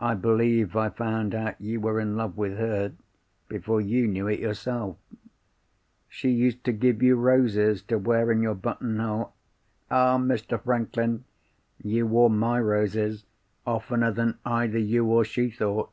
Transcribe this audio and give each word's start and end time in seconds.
I 0.00 0.14
believe 0.14 0.74
I 0.74 0.88
found 0.88 1.32
out 1.32 1.60
you 1.60 1.78
were 1.80 2.00
in 2.00 2.16
love 2.16 2.36
with 2.36 2.58
her, 2.58 2.94
before 3.48 3.80
you 3.80 4.08
knew 4.08 4.26
it 4.26 4.40
yourself. 4.40 4.96
She 6.08 6.30
used 6.30 6.64
to 6.64 6.72
give 6.72 7.00
you 7.00 7.14
roses 7.14 7.80
to 7.82 7.96
wear 7.96 8.32
in 8.32 8.42
your 8.42 8.56
button 8.56 8.98
hole. 8.98 9.34
Ah, 9.88 10.18
Mr. 10.18 10.60
Franklin, 10.60 11.22
you 11.80 12.08
wore 12.08 12.28
my 12.28 12.58
roses 12.58 13.24
oftener 13.64 14.10
than 14.10 14.36
either 14.44 14.78
you 14.80 15.04
or 15.04 15.24
she 15.24 15.48
thought! 15.48 15.92